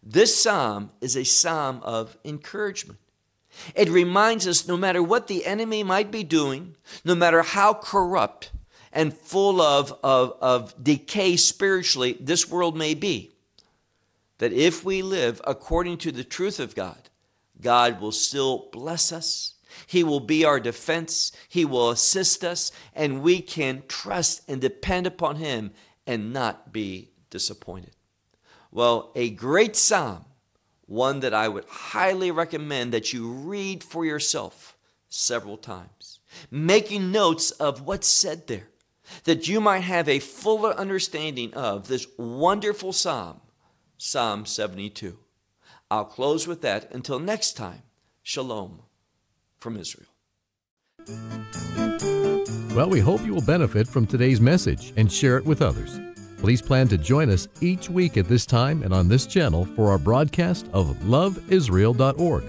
This 0.02 0.40
psalm 0.40 0.90
is 1.00 1.16
a 1.16 1.24
psalm 1.24 1.80
of 1.82 2.16
encouragement. 2.24 2.98
It 3.74 3.88
reminds 3.88 4.48
us 4.48 4.66
no 4.66 4.76
matter 4.76 5.02
what 5.02 5.28
the 5.28 5.46
enemy 5.46 5.82
might 5.82 6.10
be 6.10 6.24
doing, 6.24 6.74
no 7.04 7.14
matter 7.14 7.42
how 7.42 7.74
corrupt 7.74 8.50
and 8.92 9.14
full 9.14 9.60
of, 9.60 9.96
of, 10.02 10.36
of 10.40 10.82
decay 10.82 11.36
spiritually 11.36 12.16
this 12.20 12.48
world 12.50 12.76
may 12.76 12.94
be, 12.94 13.33
that 14.38 14.52
if 14.52 14.84
we 14.84 15.02
live 15.02 15.40
according 15.46 15.98
to 15.98 16.12
the 16.12 16.24
truth 16.24 16.60
of 16.60 16.74
God, 16.74 17.10
God 17.60 18.00
will 18.00 18.12
still 18.12 18.68
bless 18.72 19.12
us 19.12 19.54
he 19.86 20.04
will 20.04 20.20
be 20.20 20.44
our 20.44 20.60
defense. 20.60 21.32
He 21.48 21.64
will 21.64 21.90
assist 21.90 22.44
us, 22.44 22.70
and 22.94 23.22
we 23.22 23.40
can 23.40 23.82
trust 23.88 24.42
and 24.48 24.60
depend 24.60 25.06
upon 25.06 25.36
Him 25.36 25.72
and 26.06 26.32
not 26.32 26.72
be 26.72 27.10
disappointed. 27.30 27.92
Well, 28.70 29.12
a 29.14 29.30
great 29.30 29.76
psalm, 29.76 30.24
one 30.86 31.20
that 31.20 31.34
I 31.34 31.48
would 31.48 31.64
highly 31.66 32.30
recommend 32.30 32.92
that 32.92 33.12
you 33.12 33.30
read 33.30 33.82
for 33.82 34.04
yourself 34.04 34.76
several 35.08 35.56
times, 35.56 36.18
making 36.50 37.12
notes 37.12 37.50
of 37.52 37.82
what's 37.82 38.08
said 38.08 38.46
there, 38.46 38.68
that 39.24 39.48
you 39.48 39.60
might 39.60 39.80
have 39.80 40.08
a 40.08 40.18
fuller 40.18 40.72
understanding 40.72 41.54
of 41.54 41.88
this 41.88 42.06
wonderful 42.18 42.92
psalm, 42.92 43.40
Psalm 43.96 44.46
72. 44.46 45.18
I'll 45.90 46.04
close 46.04 46.46
with 46.46 46.62
that 46.62 46.92
until 46.92 47.18
next 47.18 47.54
time. 47.54 47.82
Shalom 48.22 48.82
from 49.58 49.76
Israel. 49.76 50.06
Well, 52.74 52.90
we 52.90 53.00
hope 53.00 53.24
you 53.24 53.34
will 53.34 53.42
benefit 53.42 53.86
from 53.86 54.06
today's 54.06 54.40
message 54.40 54.92
and 54.96 55.12
share 55.12 55.36
it 55.36 55.44
with 55.44 55.62
others. 55.62 56.00
Please 56.38 56.60
plan 56.60 56.88
to 56.88 56.98
join 56.98 57.30
us 57.30 57.46
each 57.60 57.88
week 57.88 58.16
at 58.16 58.28
this 58.28 58.44
time 58.44 58.82
and 58.82 58.92
on 58.92 59.08
this 59.08 59.26
channel 59.26 59.64
for 59.64 59.90
our 59.90 59.98
broadcast 59.98 60.66
of 60.72 60.96
loveisrael.org. 61.04 62.44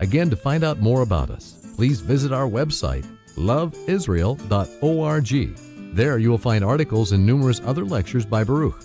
Again, 0.00 0.30
to 0.30 0.36
find 0.36 0.62
out 0.62 0.78
more 0.78 1.02
about 1.02 1.30
us, 1.30 1.56
please 1.74 2.00
visit 2.00 2.32
our 2.32 2.48
website, 2.48 3.04
loveisrael.org. 3.36 5.96
There 5.96 6.18
you 6.18 6.30
will 6.30 6.38
find 6.38 6.64
articles 6.64 7.12
and 7.12 7.26
numerous 7.26 7.60
other 7.64 7.84
lectures 7.84 8.24
by 8.24 8.44
Baruch. 8.44 8.84